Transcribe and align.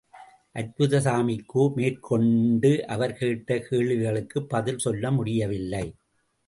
அற்புதசாமிக்கோ, 0.55 1.73
மேற்கொண்டு 1.75 2.87
அவர் 2.87 3.17
கேட்ட 3.17 3.59
கேள்விகளுக்கு 3.59 4.43
பதில் 4.45 4.77
சொல்ல 4.77 5.11
முடியவில்லை. 5.11 5.85